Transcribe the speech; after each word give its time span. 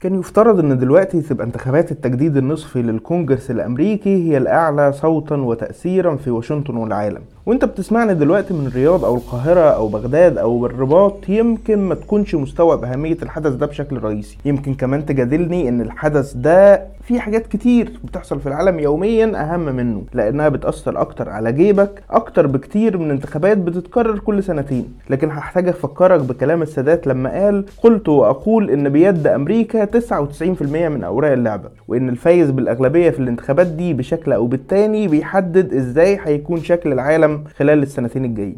كان 0.00 0.14
يفترض 0.14 0.58
إن 0.58 0.78
دلوقتي 0.78 1.20
تبقى 1.20 1.46
انتخابات 1.46 1.92
التجديد 1.92 2.36
النصفي 2.36 2.82
للكونجرس 2.82 3.50
الأمريكي 3.50 4.28
هي 4.30 4.36
الأعلى 4.36 4.92
صوتا 4.92 5.36
وتاثيرا 5.36 6.16
في 6.16 6.30
واشنطن 6.30 6.76
والعالم. 6.76 7.22
وانت 7.46 7.64
بتسمعني 7.64 8.14
دلوقتي 8.14 8.54
من 8.54 8.66
الرياض 8.66 9.04
أو 9.04 9.14
القاهرة 9.14 9.60
أو 9.60 9.88
بغداد 9.88 10.38
أو 10.38 10.66
الرباط 10.66 11.28
يمكن 11.28 11.78
ما 11.78 11.94
تكونش 11.94 12.34
مستوعب 12.34 12.84
أهمية 12.84 13.16
الحدث 13.22 13.52
ده 13.52 13.66
بشكل 13.66 13.98
رئيسي. 13.98 14.36
يمكن 14.44 14.74
كمان 14.74 15.06
تجادلني 15.06 15.68
إن 15.68 15.80
الحدث 15.80 16.32
ده 16.32 16.82
في 17.04 17.20
حاجات 17.20 17.46
كتير 17.46 18.00
بتحصل 18.04 18.40
في 18.40 18.46
العالم 18.46 18.78
يوميا 18.80 19.42
أهم 19.42 19.60
منه 19.76 20.02
لأنها 20.14 20.48
بتأثر 20.48 21.00
أكتر 21.00 21.28
على 21.28 21.52
جيبك 21.52 22.02
أكتر 22.10 22.46
بكتير 22.46 22.98
من 22.98 23.10
انتخابات 23.10 23.58
بتتكرر 23.58 24.18
كل 24.18 24.42
سنتين. 24.42 24.84
لكن 25.10 25.30
هحتاج 25.30 25.68
أفكرك 25.68 26.20
بكلام 26.20 26.62
السادات 26.62 27.06
لما 27.06 27.30
قال 27.30 27.64
قلت 27.82 28.08
وأقول 28.08 28.70
إن 28.70 28.88
بيد 28.88 29.26
أمريكا 29.26 29.84
99% 29.84 30.62
من 30.62 31.04
أوراق 31.04 31.32
اللعبة 31.32 31.68
وإن 31.88 32.08
الفايز 32.08 32.50
بالأغلبية 32.50 33.10
في 33.10 33.18
الانتخابات 33.18 33.66
دي 33.66 33.94
بشكل 33.94 34.32
أو 34.32 34.46
بالتاني 34.46 35.08
بيحدد 35.08 35.74
إزاي 35.74 36.18
هيكون 36.24 36.60
شكل 36.60 36.92
العالم 36.92 37.29
خلال 37.58 37.82
السنتين 37.82 38.24
الجايين. 38.24 38.56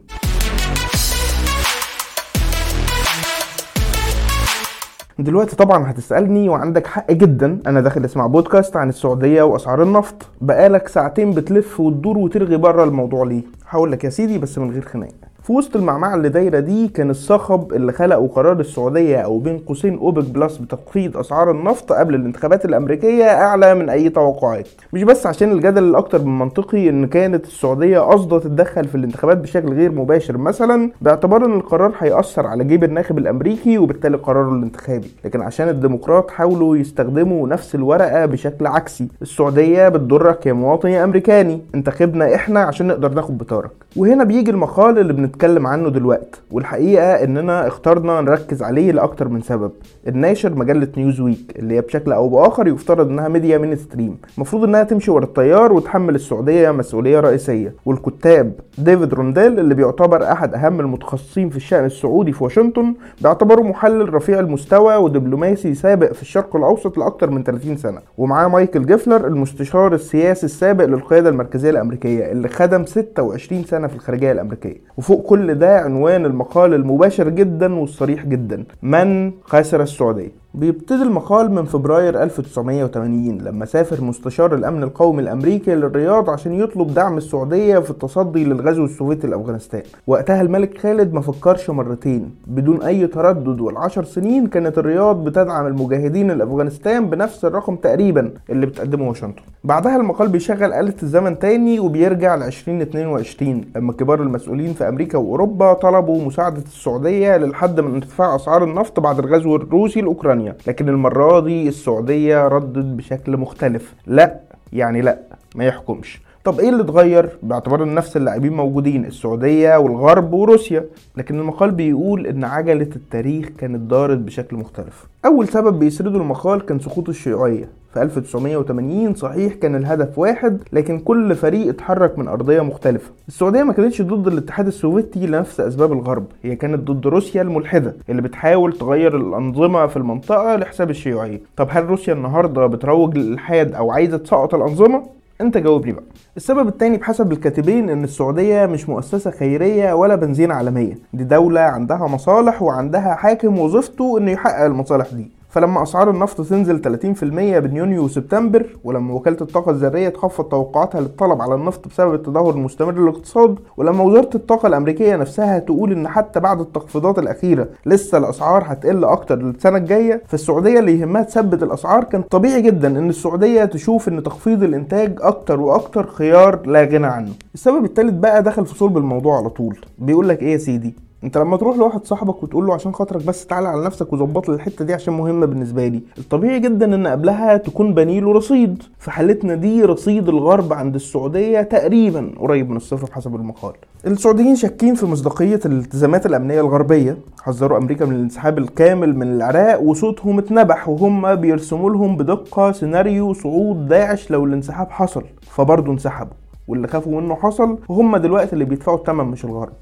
دلوقتي 5.18 5.56
طبعا 5.56 5.90
هتسألني 5.90 6.48
وعندك 6.48 6.86
حق 6.86 7.12
جدا. 7.12 7.62
أنا 7.66 7.80
داخل 7.80 8.04
أسمع 8.04 8.26
بودكاست 8.26 8.76
عن 8.76 8.88
السعودية 8.88 9.42
وأسعار 9.42 9.82
النفط. 9.82 10.26
بقالك 10.40 10.88
ساعتين 10.88 11.30
بتلف 11.30 11.80
وتدور 11.80 12.18
وترغي 12.18 12.56
بره 12.56 12.84
الموضوع 12.84 13.24
ليه؟ 13.24 13.42
هقول 13.68 13.92
لك 13.92 14.04
يا 14.04 14.10
سيدي 14.10 14.38
بس 14.38 14.58
من 14.58 14.70
غير 14.70 14.82
خناق. 14.82 15.31
في 15.42 15.52
وسط 15.52 15.76
المعمعة 15.76 16.14
اللي 16.14 16.28
دايرة 16.28 16.60
دي 16.60 16.88
كان 16.88 17.10
الصخب 17.10 17.72
اللي 17.72 17.92
خلقه 17.92 18.28
قرار 18.28 18.60
السعودية 18.60 19.16
أو 19.16 19.38
بين 19.38 19.58
قوسين 19.58 19.98
أوبك 19.98 20.24
بلس 20.24 20.56
بتخفيض 20.56 21.16
أسعار 21.16 21.50
النفط 21.50 21.92
قبل 21.92 22.14
الانتخابات 22.14 22.64
الأمريكية 22.64 23.24
أعلى 23.24 23.74
من 23.74 23.88
أي 23.88 24.08
توقعات. 24.08 24.68
مش 24.92 25.02
بس 25.02 25.26
عشان 25.26 25.52
الجدل 25.52 25.84
الأكتر 25.84 26.22
من 26.24 26.38
منطقي 26.38 26.88
إن 26.88 27.06
كانت 27.06 27.44
السعودية 27.44 27.98
قصده 27.98 28.38
تتدخل 28.38 28.84
في 28.84 28.94
الانتخابات 28.94 29.38
بشكل 29.38 29.72
غير 29.72 29.92
مباشر 29.92 30.36
مثلا 30.36 30.90
باعتبار 31.00 31.44
إن 31.44 31.52
القرار 31.54 31.92
هيأثر 31.98 32.46
على 32.46 32.64
جيب 32.64 32.84
الناخب 32.84 33.18
الأمريكي 33.18 33.78
وبالتالي 33.78 34.16
قراره 34.16 34.52
الانتخابي. 34.54 35.10
لكن 35.24 35.40
عشان 35.40 35.68
الديمقراط 35.68 36.30
حاولوا 36.30 36.76
يستخدموا 36.76 37.48
نفس 37.48 37.74
الورقة 37.74 38.26
بشكل 38.26 38.66
عكسي. 38.66 39.08
السعودية 39.22 39.88
بتضرك 39.88 40.46
يا 40.46 40.52
مواطن 40.52 40.88
يا 40.88 41.04
أمريكاني. 41.04 41.60
انتخبنا 41.74 42.34
إحنا 42.34 42.60
عشان 42.60 42.86
نقدر 42.86 43.12
ناخد 43.14 43.38
بطارك. 43.38 43.70
وهنا 43.96 44.24
بيجي 44.24 44.50
المقال 44.50 44.98
اللي 44.98 45.12
بنتكلم 45.32 45.66
عنه 45.66 45.88
دلوقتي 45.88 46.40
والحقيقة 46.50 47.24
إننا 47.24 47.66
اخترنا 47.66 48.20
نركز 48.20 48.62
عليه 48.62 48.92
لأكتر 48.92 49.28
من 49.28 49.40
سبب. 49.40 49.70
الناشر 50.08 50.54
مجلة 50.54 50.88
نيوز 50.96 51.20
ويك 51.20 51.52
اللي 51.58 51.74
هي 51.74 51.80
بشكل 51.80 52.12
أو 52.12 52.28
بآخر 52.28 52.68
يفترض 52.68 53.08
إنها 53.08 53.28
media 53.28 53.58
mainstream 53.58 54.16
المفروض 54.36 54.64
إنها 54.64 54.82
تمشي 54.82 55.10
ورا 55.10 55.24
التيار 55.24 55.72
وتحمل 55.72 56.14
السعودية 56.14 56.70
مسؤولية 56.70 57.20
رئيسية. 57.20 57.74
والكتاب 57.86 58.52
ديفيد 58.78 59.14
رونديل 59.14 59.60
اللي 59.60 59.74
بيعتبر 59.74 60.32
أحد 60.32 60.54
أهم 60.54 60.80
المتخصصين 60.80 61.50
في 61.50 61.56
الشأن 61.56 61.84
السعودي 61.84 62.32
في 62.32 62.44
واشنطن 62.44 62.94
بيعتبره 63.22 63.62
محلل 63.62 64.14
رفيع 64.14 64.38
المستوى 64.40 64.96
ودبلوماسي 64.96 65.74
سابق 65.74 66.12
في 66.12 66.22
الشرق 66.22 66.56
الأوسط 66.56 66.98
لأكتر 66.98 67.30
من 67.30 67.42
30 67.44 67.76
سنة. 67.76 67.98
ومعاه 68.18 68.48
مايكل 68.48 68.86
جيفلر 68.86 69.26
المستشار 69.26 69.94
السياسي 69.94 70.46
السابق 70.46 70.84
للقيادة 70.84 71.28
المركزية 71.28 71.70
الأمريكية 71.70 72.32
اللي 72.32 72.48
خدم 72.48 72.84
26 72.86 73.64
سنة 73.64 73.86
في 73.86 73.94
الخارجية 73.94 74.32
الأمريكية. 74.32 74.80
وفوق 74.96 75.21
كل 75.22 75.54
ده 75.54 75.78
عنوان 75.80 76.26
المقال 76.26 76.74
المباشر 76.74 77.28
جدا 77.28 77.74
والصريح 77.74 78.26
جدا. 78.26 78.64
من 78.82 79.32
خسر 79.44 79.82
السعودية؟ 79.82 80.41
بيبتدي 80.54 81.02
المقال 81.02 81.50
من 81.52 81.64
فبراير 81.64 82.22
1980 82.22 83.38
لما 83.38 83.64
سافر 83.64 84.04
مستشار 84.04 84.54
الأمن 84.54 84.82
القومي 84.82 85.22
الأمريكي 85.22 85.74
للرياض 85.74 86.30
عشان 86.30 86.54
يطلب 86.54 86.94
دعم 86.94 87.16
السعودية 87.16 87.78
في 87.78 87.90
التصدي 87.90 88.44
للغزو 88.44 88.84
السوفيتي 88.84 89.26
لأفغانستان. 89.26 89.82
وقتها 90.06 90.42
الملك 90.42 90.78
خالد 90.78 91.12
ما 91.12 91.20
فكرش 91.20 91.70
مرتين. 91.70 92.30
بدون 92.46 92.82
أي 92.82 93.06
تردد 93.06 93.60
والعشر 93.60 94.04
سنين 94.04 94.46
كانت 94.46 94.78
الرياض 94.78 95.24
بتدعم 95.24 95.66
المجاهدين 95.66 96.30
لأفغانستان 96.30 97.06
بنفس 97.10 97.44
الرقم 97.44 97.76
تقريبا 97.76 98.30
اللي 98.50 98.66
بتقدمه 98.66 99.08
واشنطن. 99.08 99.42
بعدها 99.64 99.96
المقال 99.96 100.28
بيشغل 100.28 100.72
آلة 100.72 100.94
الزمن 101.02 101.38
تاني 101.38 101.80
وبيرجع 101.80 102.34
ل 102.36 102.42
2022 102.42 103.60
لما 103.76 103.92
كبار 103.92 104.22
المسؤولين 104.22 104.72
في 104.72 104.88
أمريكا 104.88 105.18
وأوروبا 105.18 105.72
طلبوا 105.72 106.24
مساعدة 106.24 106.62
السعودية 106.62 107.36
للحد 107.36 107.80
من 107.80 107.94
ارتفاع 107.94 108.36
أسعار 108.36 108.64
النفط 108.64 109.00
بعد 109.00 109.18
الغزو 109.18 109.56
الروسي 109.56 110.00
لأوكرانيا 110.42 110.56
لكن 110.66 110.88
المرة 110.88 111.40
دي 111.40 111.68
السعودية 111.68 112.48
ردت 112.48 112.84
بشكل 112.84 113.36
مختلف. 113.36 113.94
لا 114.06 114.40
يعني 114.72 115.00
لا 115.00 115.18
ما 115.54 115.64
يحكمش. 115.64 116.20
طب 116.44 116.60
إيه 116.60 116.68
اللي 116.68 116.82
اتغير؟ 116.82 117.38
باعتبار 117.42 117.82
إن 117.82 117.94
نفس 117.94 118.16
اللاعبين 118.16 118.52
موجودين 118.52 119.04
السعودية 119.04 119.76
والغرب 119.76 120.32
وروسيا. 120.32 120.84
لكن 121.16 121.38
المقال 121.38 121.70
بيقول 121.70 122.26
إن 122.26 122.44
عجلة 122.44 122.88
التاريخ 122.96 123.48
كانت 123.48 123.90
دارت 123.90 124.18
بشكل 124.18 124.56
مختلف. 124.56 125.06
أول 125.24 125.48
سبب 125.48 125.78
بيسرده 125.78 126.16
المقال 126.18 126.66
كان 126.66 126.78
سقوط 126.78 127.08
الشيوعية. 127.08 127.68
في 127.94 128.02
1980 128.02 129.14
صحيح 129.14 129.54
كان 129.54 129.74
الهدف 129.76 130.18
واحد 130.18 130.58
لكن 130.72 130.98
كل 130.98 131.34
فريق 131.34 131.68
اتحرك 131.68 132.18
من 132.18 132.28
أرضية 132.28 132.60
مختلفة. 132.60 133.10
السعودية 133.28 133.62
ما 133.62 133.72
كانتش 133.72 134.02
ضد 134.02 134.26
الاتحاد 134.26 134.66
السوفيتي 134.66 135.26
لنفس 135.26 135.60
أسباب 135.60 135.92
الغرب 135.92 136.24
هي 136.42 136.56
كانت 136.56 136.90
ضد 136.90 137.06
روسيا 137.06 137.42
الملحدة 137.42 137.94
اللي 138.08 138.22
بتحاول 138.22 138.72
تغير 138.72 139.16
الأنظمة 139.16 139.86
في 139.86 139.96
المنطقة 139.96 140.56
لحساب 140.56 140.90
الشيوعية. 140.90 141.40
طب 141.56 141.68
هل 141.70 141.84
روسيا 141.86 142.12
النهارده 142.14 142.66
بتروج 142.66 143.18
للالحاد 143.18 143.74
أو 143.74 143.90
عايزة 143.90 144.16
تسقط 144.16 144.54
الأنظمة؟ 144.54 145.02
انت 145.40 145.58
جاوبني 145.58 145.92
بقى. 145.92 146.02
السبب 146.36 146.68
التاني 146.68 146.96
بحسب 146.96 147.32
الكاتبين 147.32 147.90
إن 147.90 148.04
السعودية 148.04 148.66
مش 148.66 148.88
مؤسسة 148.88 149.30
خيرية 149.30 149.92
ولا 149.92 150.14
بنزين 150.14 150.50
عالمية. 150.50 150.98
دي 151.12 151.24
دولة 151.24 151.60
عندها 151.60 152.06
مصالح 152.08 152.62
وعندها 152.62 153.14
حاكم 153.14 153.58
وظيفته 153.58 154.18
إنه 154.18 154.30
يحقق 154.30 154.64
المصالح 154.64 155.06
دي. 155.12 155.30
فلما 155.52 155.82
أسعار 155.82 156.10
النفط 156.10 156.40
تنزل 156.40 156.82
30% 157.20 157.24
بين 157.58 157.76
يونيو 157.76 158.04
وسبتمبر 158.04 158.66
ولما 158.84 159.14
وكالة 159.14 159.36
الطاقة 159.40 159.70
الذرية 159.70 160.08
تخفض 160.08 160.44
توقعاتها 160.44 161.00
للطلب 161.00 161.42
على 161.42 161.54
النفط 161.54 161.88
بسبب 161.88 162.14
التدهور 162.14 162.54
المستمر 162.54 162.92
للاقتصاد 162.92 163.58
ولما 163.76 164.04
وزارة 164.04 164.30
الطاقة 164.34 164.66
الأمريكية 164.66 165.16
نفسها 165.16 165.58
تقول 165.58 165.92
إن 165.92 166.08
حتى 166.08 166.40
بعد 166.40 166.60
التخفيضات 166.60 167.18
الأخيرة 167.18 167.68
لسه 167.86 168.18
الأسعار 168.18 168.62
هتقل 168.66 169.04
أكتر 169.04 169.34
السنة 169.40 169.76
الجاية 169.76 170.22
فالسعودية 170.26 170.78
اللي 170.78 171.00
يهمها 171.00 171.22
تثبت 171.22 171.62
الأسعار 171.62 172.04
كان 172.04 172.22
طبيعي 172.22 172.62
جدا 172.62 172.98
إن 172.98 173.08
السعودية 173.08 173.64
تشوف 173.64 174.08
إن 174.08 174.22
تخفيض 174.22 174.62
الإنتاج 174.62 175.18
أكتر 175.20 175.60
وأكتر 175.60 176.06
خيار 176.06 176.66
لا 176.66 176.84
غنى 176.84 177.06
عنه. 177.06 177.30
السبب 177.54 177.84
الثالث 177.84 178.14
بقى 178.14 178.42
دخل 178.42 178.66
في 178.66 178.74
صلب 178.74 178.98
الموضوع 178.98 179.36
على 179.36 179.48
طول. 179.48 179.76
بيقول 179.98 180.28
لك 180.28 180.42
إيه 180.42 180.52
يا 180.52 180.58
سيدي؟ 180.58 180.94
انت 181.24 181.38
لما 181.38 181.56
تروح 181.56 181.76
لواحد 181.76 182.04
صاحبك 182.06 182.42
وتقول 182.42 182.66
له 182.66 182.74
عشان 182.74 182.94
خاطرك 182.94 183.26
بس 183.26 183.46
تعالى 183.46 183.68
على 183.68 183.84
نفسك 183.84 184.12
وظبط 184.12 184.48
لي 184.48 184.54
الحتة 184.54 184.84
دي 184.84 184.94
عشان 184.94 185.14
مهمة 185.14 185.46
بالنسبة 185.46 185.88
لي 185.88 186.02
الطبيعي 186.18 186.60
جدا 186.60 186.94
إن 186.94 187.06
قبلها 187.06 187.56
تكون 187.56 187.94
بني 187.94 188.20
له 188.20 188.32
رصيد. 188.32 188.82
في 188.98 189.10
حالتنا 189.10 189.54
دي 189.54 189.84
رصيد 189.84 190.28
الغرب 190.28 190.72
عند 190.72 190.94
السعودية 190.94 191.62
تقريبا 191.62 192.30
قريب 192.38 192.70
من 192.70 192.76
الصفر 192.76 193.06
بحسب 193.06 193.36
المقال. 193.36 193.72
السعوديين 194.06 194.56
شاكين 194.56 194.94
في 194.94 195.06
مصداقية 195.06 195.60
الالتزامات 195.66 196.26
الأمنية 196.26 196.60
الغربية. 196.60 197.16
حذروا 197.42 197.78
أمريكا 197.78 198.04
من 198.04 198.16
الانسحاب 198.16 198.58
الكامل 198.58 199.16
من 199.16 199.32
العراق 199.32 199.82
وصوتهم 199.82 200.38
اتنبح 200.38 200.88
وهم 200.88 201.34
بيرسموا 201.34 201.90
لهم 201.90 202.16
بدقة 202.16 202.72
سيناريو 202.72 203.32
صعود 203.32 203.88
داعش 203.88 204.30
لو 204.30 204.44
الانسحاب 204.44 204.90
حصل. 204.90 205.24
فبرضه 205.50 205.92
انسحبوا 205.92 206.34
واللي 206.68 206.88
خافوا 206.88 207.20
منه 207.20 207.34
حصل 207.34 207.78
وهم 207.88 208.16
دلوقتي 208.16 208.52
اللي 208.52 208.64
بيدفعوا 208.64 208.98
الثمن 208.98 209.24
مش 209.24 209.44
الغرب. 209.44 209.72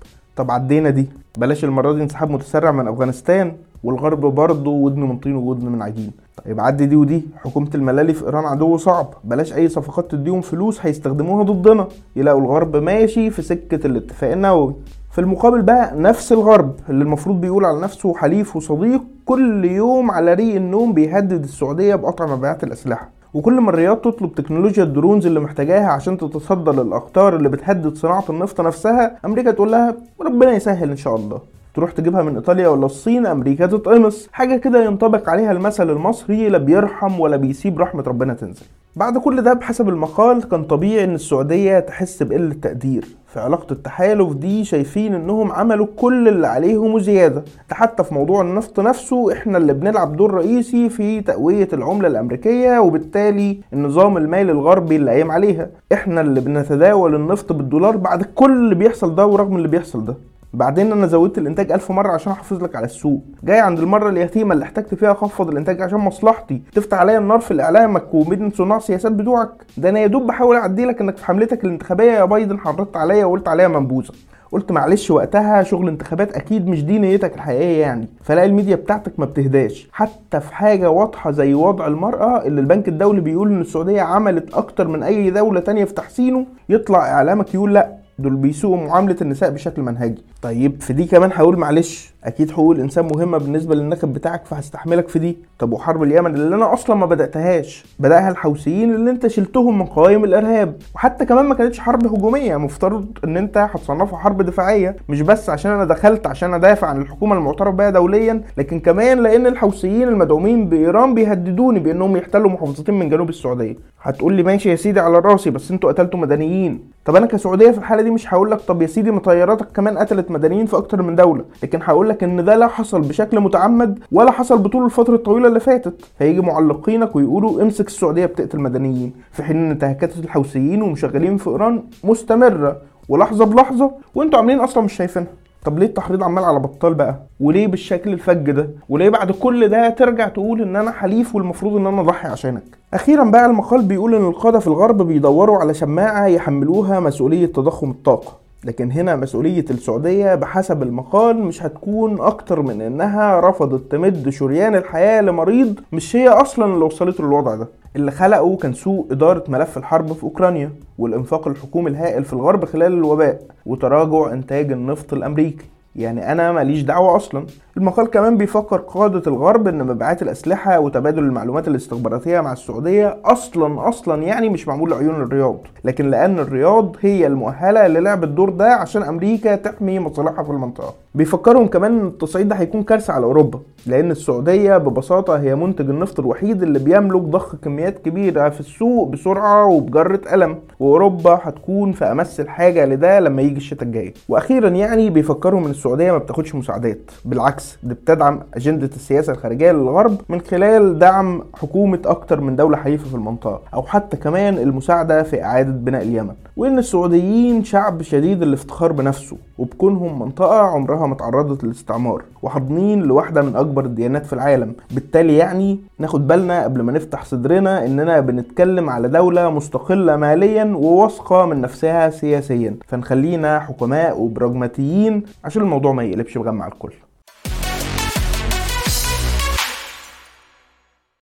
طب 0.41 0.51
عدينا 0.51 0.91
دي. 0.91 1.09
بلاش 1.39 1.65
المرة 1.65 1.93
دي 1.93 2.03
انسحاب 2.03 2.31
متسرع 2.31 2.71
من 2.71 2.89
أفغانستان 2.89 3.53
والغرب 3.85 4.21
برضه 4.21 4.71
ودن 4.71 5.01
من 5.01 5.19
طين 5.19 5.37
وودن 5.37 5.67
من 5.69 5.83
عجين. 5.83 6.11
طيب 6.45 6.61
عدي 6.61 6.87
دي 6.87 6.97
ودي. 6.97 7.25
حكومة 7.37 7.71
الملالي 7.75 8.15
في 8.15 8.25
إيران 8.25 8.45
عدو 8.45 8.77
صعب. 8.77 9.15
بلاش 9.25 9.55
أي 9.55 9.69
صفقات 9.69 10.11
تديهم 10.11 10.41
فلوس 10.41 10.87
هيستخدموها 10.87 11.45
ضدنا. 11.45 11.89
يلاقوا 12.17 12.41
الغرب 12.41 12.77
ماشي 12.77 13.31
في 13.31 13.43
سكة 13.43 13.87
الاتفاق 13.87 14.33
النووي. 14.33 14.75
في 15.11 15.21
المقابل 15.21 15.63
بقى 15.63 15.97
نفس 15.97 16.33
الغرب 16.33 16.75
اللي 16.89 17.05
المفروض 17.05 17.41
بيقول 17.41 17.65
على 17.65 17.81
نفسه 17.81 18.15
حليف 18.15 18.57
وصديق 18.57 19.03
كل 19.25 19.65
يوم 19.65 20.11
على 20.11 20.35
ريق 20.35 20.55
النوم 20.55 20.93
بيهدد 20.93 21.43
السعودية 21.43 21.95
بقطع 21.95 22.27
مبيعات 22.37 22.65
الأسلحة. 22.65 23.09
وكل 23.35 23.61
ما 23.61 23.71
الرياض 23.71 23.97
تطلب 23.97 24.35
تكنولوجيا 24.35 24.85
الدرونز 24.85 25.27
اللي 25.27 25.41
محتاجاها 25.41 25.87
عشان 25.87 26.19
تتصدى 26.19 26.71
للاخطار 26.71 27.37
اللي 27.37 27.49
بتهدد 27.49 27.97
صناعة 27.97 28.25
النفط 28.31 28.61
نفسها 28.61 29.17
أمريكا 29.25 29.51
تقول 29.51 29.73
لها 29.73 29.95
ربنا 30.21 30.53
يسهل 30.53 30.91
إن 30.91 30.97
شاء 30.97 31.17
الله. 31.17 31.41
تروح 31.75 31.93
تجيبها 31.93 32.23
من 32.23 32.35
إيطاليا 32.35 32.69
ولا 32.69 32.87
الصين 32.87 33.27
أمريكا 33.27 33.67
تتقمص. 33.67 34.29
حاجة 34.33 34.57
كده 34.57 34.85
ينطبق 34.85 35.29
عليها 35.29 35.53
المثل 35.53 35.91
المصري 35.91 36.49
لا 36.49 36.59
بيرحم 36.59 37.21
ولا 37.21 37.37
بيسيب 37.37 37.81
رحمة 37.81 38.03
ربنا 38.03 38.35
تنزل. 38.35 38.67
بعد 38.97 39.19
كل 39.19 39.43
ده 39.43 39.53
بحسب 39.53 39.89
المقال 39.89 40.49
كان 40.49 40.65
طبيعي 40.65 41.05
إن 41.05 41.15
السعودية 41.15 41.79
تحس 41.79 42.23
بقلة 42.23 42.55
تقدير. 42.63 43.05
في 43.33 43.41
علاقة 43.41 43.73
التحالف 43.73 44.33
دي 44.33 44.65
شايفين 44.65 45.15
إنهم 45.15 45.53
عملوا 45.53 45.87
كل 45.97 46.29
اللي 46.29 46.47
عليهم 46.47 46.95
وزيادة. 46.95 47.41
ده 47.71 47.75
حتى 47.75 48.05
في 48.05 48.15
موضوع 48.15 48.41
النفط 48.43 48.81
نفسه 48.81 49.33
إحنا 49.33 49.59
اللي 49.59 49.73
بنلعب 49.73 50.17
دور 50.17 50.35
رئيسي 50.35 50.89
في 50.89 51.21
تقوية 51.21 51.69
العملة 51.73 52.09
الأمريكية 52.09 52.79
وبالتالي 52.79 53.61
النظام 53.73 54.17
المالي 54.17 54.53
الغربي 54.53 54.97
اللي 54.97 55.11
قايم 55.11 55.31
عليها. 55.31 55.69
إحنا 55.93 56.21
اللي 56.21 56.41
بنتداول 56.41 57.15
النفط 57.15 57.53
بالدولار 57.53 57.97
بعد 57.97 58.23
كل 58.23 58.53
اللي 58.53 58.75
بيحصل 58.75 59.15
ده 59.15 59.27
ورغم 59.27 59.57
اللي 59.57 59.69
بيحصل 59.69 60.05
ده. 60.05 60.15
بعدين 60.55 60.93
أنا 60.93 61.07
زودت 61.07 61.39
الإنتاج 61.39 61.73
ألف 61.73 61.91
مرة 61.91 62.13
عشان 62.13 62.33
أحافظ 62.33 62.63
لك 62.65 62.77
على 62.77 62.85
السوق. 62.85 63.23
جاي 63.45 63.61
عند 63.61 63.79
المرة 63.79 64.09
اليتيمة 64.09 64.55
اللي 64.55 64.65
احتجت 64.65 64.95
فيها 64.95 65.13
أخفض 65.13 65.49
الإنتاج 65.49 65.83
عشان 65.83 65.99
مصلحتي. 65.99 66.63
تفتح 66.75 66.99
عليا 66.99 67.19
النار 67.19 67.39
في 67.41 67.63
اعلامك 67.63 68.15
ومن 68.15 68.51
صناع 68.51 68.77
السياسات 68.77 69.13
بتوعك. 69.13 69.51
ده 69.77 69.89
أنا 69.89 70.01
يا 70.01 70.07
دوب 70.07 70.27
بحاول 70.27 70.57
أعدي 70.57 70.85
لك 70.85 71.01
إنك 71.01 71.17
في 71.17 71.25
حملتك 71.25 71.65
الانتخابية 71.65 72.13
يا 72.13 72.25
بايدن. 72.25 72.59
حرضت 72.59 72.97
عليا 72.97 73.25
وقلت 73.25 73.49
عليها 73.49 73.69
منبوذة. 73.69 74.13
قلت 74.53 74.73
معلش 74.73 75.11
وقتها 75.11 75.63
شغل 75.63 75.89
انتخابات 75.89 76.33
أكيد 76.37 76.69
مش 76.69 76.85
دي 76.85 76.99
نيتك 76.99 77.35
الحقيقية 77.35 77.81
يعني. 77.81 78.09
فلاقي 78.23 78.47
الميديا 78.47 78.77
بتاعتك 78.77 79.13
ما 79.19 79.25
بتهداش. 79.25 79.89
حتى 79.93 80.41
في 80.41 80.55
حاجة 80.55 80.91
واضحة 80.91 81.31
زي 81.31 81.55
وضع 81.55 81.87
المرأة 81.87 82.47
اللي 82.47 82.61
البنك 82.61 82.89
الدولي 82.89 83.21
بيقول 83.21 83.49
إن 83.49 83.61
السعودية 83.61 84.03
عملت 84.03 84.55
أكتر 84.55 84.89
من 84.89 85.03
أي 85.03 85.31
دولة 85.31 85.61
تانية 85.61 85.85
في 85.85 85.95
تحسينه 85.95 86.47
يطلع 86.69 87.11
إعلامك 87.11 87.55
يقول 87.55 87.75
لأ. 87.75 88.00
دول 88.23 88.37
بيسوقوا 88.37 88.87
معاملة 88.87 89.17
النساء 89.23 89.51
بشكل 89.51 89.83
منهجي. 89.83 90.23
طيب 90.43 90.81
في 90.81 90.93
دي 90.93 91.05
كمان 91.05 91.31
هقول 91.35 91.57
معلش 91.57 92.11
أكيد 92.25 92.51
حقوق 92.51 92.71
الإنسان 92.75 93.09
مهمة 93.15 93.39
بالنسبة 93.39 93.75
للناخب 93.75 94.13
بتاعك 94.13 94.45
فهستحملك 94.47 95.09
في 95.09 95.19
دي. 95.19 95.39
طب 95.59 95.73
وحرب 95.73 96.03
اليمن 96.03 96.35
اللي 96.35 96.55
أنا 96.57 96.73
أصلا 96.73 96.97
ما 96.97 97.07
بدأتهاش 97.07 97.85
بدأها 97.99 98.31
الحوثيين 98.31 98.95
اللي 98.95 99.11
أنت 99.11 99.27
شلتهم 99.27 99.79
من 99.79 99.87
قوائم 99.87 100.25
الإرهاب. 100.25 100.75
وحتى 100.95 101.25
كمان 101.25 101.45
ما 101.45 101.55
كانتش 101.55 101.79
حرب 101.81 102.07
هجومية 102.07 102.57
مفترض 102.57 103.07
إن 103.25 103.37
أنت 103.37 103.59
هتصنفها 103.59 104.19
حرب 104.19 104.43
دفاعية. 104.43 104.97
مش 105.09 105.23
بس 105.23 105.51
عشان 105.51 105.71
أنا 105.73 105.85
دخلت 105.85 106.27
عشان 106.27 106.55
أدافع 106.55 106.87
عن 106.87 107.01
الحكومة 107.03 107.37
المعترف 107.37 107.75
بها 107.75 107.91
دوليا 107.91 108.43
لكن 108.59 108.81
كمان 108.81 109.23
لأن 109.23 109.47
الحوثيين 109.47 110.09
المدعومين 110.09 110.69
بإيران 110.69 111.15
بيهددوني 111.15 111.81
بأنهم 111.81 112.17
يحتلوا 112.17 112.51
محافظتين 112.51 112.95
من 112.95 113.09
جنوب 113.09 113.29
السعودية. 113.29 113.77
هتقول 114.03 114.33
لي 114.35 114.43
ماشي 114.43 114.71
يا 114.71 114.77
سيدي 114.77 115.01
على 115.01 115.19
رأسي 115.19 115.51
بس 115.51 115.71
أنتوا 115.71 115.93
قتلتوا 115.93 116.21
مدنيين. 116.21 116.91
طب 117.05 117.17
أنا 117.17 117.27
كسعودية 117.27 117.71
في 117.71 117.79
الحالة 117.79 118.03
دي 118.03 118.11
مش 118.11 118.35
هقول 118.35 118.51
لك 118.51 118.61
طب 118.61 118.83
يا 118.83 118.87
سيدي 118.87 119.11
ما 119.11 119.21
طياراتك 119.21 119.67
كمان 119.75 119.99
قتلت 119.99 120.31
مدنيين 120.31 120.67
في 120.67 120.77
أكتر 120.77 121.03
من 121.03 121.17
دولة 121.17 121.45
لكن 121.63 121.79
هقول 121.83 122.10
لك 122.11 122.25
إن 122.25 122.45
ده 122.45 122.57
لا 122.57 122.69
حصل 122.69 123.01
بشكل 123.01 123.41
متعمد 123.41 123.99
ولا 124.13 124.31
حصل 124.31 124.59
بطول 124.59 124.85
الفترة 124.85 125.15
الطويلة 125.15 125.49
اللي 125.49 125.61
فاتت. 125.61 126.05
فيجي 126.19 126.41
معلقينك 126.41 127.17
ويقولوا 127.17 127.63
امسك 127.63 127.87
السعودية 127.87 128.27
بتقتل 128.27 128.61
مدنيين 128.61 129.13
في 129.33 129.43
حين 129.43 129.57
إن 129.57 129.71
انتهاكات 129.71 130.19
الحوثيين 130.19 130.83
ومشغلين 130.83 131.37
في 131.37 131.51
إيران 131.51 131.83
مستمرة. 132.05 132.77
ولحظة 133.09 133.45
بلحظة 133.45 133.91
وأنتوا 134.15 134.39
عاملين 134.39 134.61
أصلا 134.61 134.83
مش 134.85 134.93
شايفينها. 134.93 135.29
طب 135.65 135.79
ليه 135.79 135.87
التحريض 135.87 136.23
عمال 136.23 136.45
على 136.45 136.59
بطال 136.59 136.95
بقى؟ 136.95 137.17
وليه 137.41 137.67
بالشكل 137.67 138.13
الفج 138.13 138.51
ده؟ 138.51 138.71
وليه 138.89 139.09
بعد 139.09 139.31
كل 139.33 139.69
ده 139.69 139.89
ترجع 139.89 140.29
تقول 140.29 140.63
إن 140.63 140.77
أنا 140.77 140.91
حليف 140.91 141.35
والمفروض 141.35 141.77
إن 141.77 141.87
أنا 141.87 142.01
اضحي 142.01 142.29
عشانك؟ 142.29 142.63
أخيرا 142.95 143.25
بقى 143.25 143.47
المقال 143.47 143.83
بيقول 143.83 144.15
إن 144.15 144.27
القادة 144.29 144.59
في 144.59 144.67
الغرب 144.67 145.03
بيدوروا 145.03 145.59
على 145.59 145.75
شماعة 145.75 146.27
يحملوها 146.27 147.01
مسؤولية 147.01 147.47
تضخم 147.47 147.91
الطاقة. 147.91 148.40
لكن 148.65 148.93
هنا 148.93 149.17
مسؤولية 149.17 149.65
السعودية 149.71 150.35
بحسب 150.35 150.83
المقال 150.83 151.37
مش 151.43 151.63
هتكون 151.63 152.21
أكتر 152.21 152.63
من 152.63 152.81
إنها 152.81 153.41
رفضت 153.41 153.93
تمد 153.93 154.29
شريان 154.29 154.75
الحياة 154.75 155.21
لمريض 155.21 155.81
مش 155.93 156.17
هي 156.17 156.29
أصلا 156.29 156.65
اللي 156.75 156.85
وصلته 156.85 157.25
للوضع 157.25 157.55
ده. 157.55 157.69
اللي 157.97 158.11
خلقه 158.11 158.57
كان 158.57 158.73
سوء 158.73 159.07
إدارة 159.11 159.45
ملف 159.49 159.79
الحرب 159.79 160.13
في 160.13 160.23
أوكرانيا 160.25 160.71
والإنفاق 160.99 161.49
الحكومي 161.49 161.91
الهائل 161.91 162.25
في 162.25 162.33
الغرب 162.33 162.65
خلال 162.65 162.93
الوباء 162.93 163.41
وتراجع 163.67 164.33
إنتاج 164.33 164.73
النفط 164.73 165.13
الأمريكي. 165.13 165.65
يعني 165.97 166.33
أنا 166.33 166.53
ماليش 166.53 166.83
دعوة 166.83 167.17
أصلا. 167.17 167.47
المقال 167.77 168.07
كمان 168.07 168.37
بيفكر 168.37 168.77
قادة 168.77 169.23
الغرب 169.27 169.69
إن 169.69 169.87
مبيعات 169.87 170.23
الأسلحة 170.23 170.79
وتبادل 170.81 171.19
المعلومات 171.23 171.69
الاستخباراتية 171.69 172.41
مع 172.41 172.53
السعودية 172.53 173.17
أصلا 173.25 173.89
أصلا 173.89 174.23
يعني 174.23 174.49
مش 174.49 174.69
معمول 174.69 174.91
لعيون 174.91 175.15
الرياض. 175.23 175.57
لكن 175.85 176.11
لأن 176.11 176.39
الرياض 176.39 176.97
هي 177.01 177.27
المؤهلة 177.27 177.87
للعب 177.87 178.25
الدور 178.25 178.51
ده 178.51 178.75
عشان 178.75 179.03
أمريكا 179.03 179.57
تحمي 179.57 179.99
مصالحها 179.99 180.45
في 180.45 180.51
المنطقة. 180.51 180.95
بيفكرهم 181.15 181.67
كمان 181.67 182.01
إن 182.01 182.07
التصعيد 182.07 182.49
ده 182.49 182.57
هيكون 182.57 182.83
كارثة 182.83 183.13
على 183.13 183.25
أوروبا 183.25 183.61
لأن 183.87 184.11
السعودية 184.11 184.77
ببساطة 184.77 185.39
هي 185.41 185.55
منتج 185.55 185.91
النفط 185.91 186.21
الوحيد 186.21 186.63
اللي 186.63 186.79
بيملك 186.79 187.23
ضخ 187.23 187.57
كميات 187.57 187.99
كبيرة 187.99 188.49
في 188.49 188.61
السوق 188.61 189.09
بسرعة 189.09 189.67
وبجرة 189.67 190.21
قلم. 190.31 190.57
وأوروبا 190.81 191.41
هتكون 191.43 191.93
في 191.93 192.05
أمس 192.05 192.41
الحاجة 192.41 192.85
لده 192.85 193.21
لما 193.21 193.43
يجي 193.43 193.57
الشتاء 193.57 193.83
الجاي. 193.83 194.15
وأخيرا 194.29 194.69
يعني 194.69 195.11
بيفكروا 195.11 195.61
إن 195.61 195.65
السعودية 195.67 196.13
ما 196.13 196.19
بتاخدش 196.19 196.55
مساعدات 196.55 197.11
بالعكس 197.25 197.60
دي 197.83 197.95
بتدعم 197.95 198.41
أجندة 198.55 198.87
السياسة 198.87 199.33
الخارجية 199.33 199.73
للغرب 199.73 200.17
من 200.29 200.41
خلال 200.41 200.99
دعم 200.99 201.43
حكومة 201.55 201.99
أكتر 202.07 202.41
من 202.41 202.57
دولة 202.57 202.77
حليفة 202.77 203.09
في 203.09 203.15
المنطقة 203.15 203.61
أو 203.75 203.83
حتى 203.83 204.17
كمان 204.17 204.59
المساعدة 204.59 205.23
في 205.23 205.43
إعادة 205.43 205.71
بناء 205.73 206.03
اليمن. 206.03 206.35
وإن 206.57 206.79
السعوديين 206.79 207.65
شعب 207.65 208.03
شديد 208.03 208.43
الافتخار 208.43 208.93
بنفسه 208.93 209.37
وبكونهم 209.59 210.23
منطقة 210.23 210.61
عمرها 210.61 211.07
ما 211.07 211.15
تعرضت 211.15 211.65
للاستعمار 211.65 212.23
وحاضنين 212.43 213.03
لواحدة 213.03 213.43
من 213.43 213.57
أكبر 213.57 213.85
الديانات 213.85 214.27
في 214.27 214.33
العالم. 214.33 214.73
بالتالي 214.91 215.37
يعني 215.37 215.79
ناخد 215.99 216.29
بالنا 216.29 216.65
قبل 216.65 216.83
ما 216.83 216.93
نفتح 216.93 217.25
صدرنا 217.25 217.87
إننا 217.87 218.21
بنتكلم 218.21 218.91
على 218.91 219.09
دولة 219.09 219.51
مستقلة 219.51 220.17
ماليا 220.17 220.65
وواثقة 220.65 221.47
من 221.47 221.61
نفسها 221.61 222.11
سياسيا. 222.11 222.77
فنخلينا 222.89 223.61
حكماء 223.61 224.21
وبراجماتيين 224.21 225.23
عشان 225.45 225.63
الموضوع 225.63 225.93
ما 225.93 226.03
يقلبش 226.03 226.39
بغم 226.39 226.63
على 226.63 226.73
الكل. 226.73 226.93